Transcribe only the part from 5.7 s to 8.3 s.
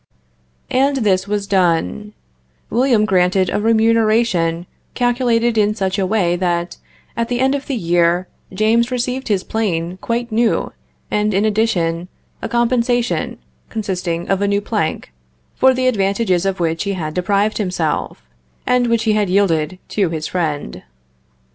such a way that, at the end of the year,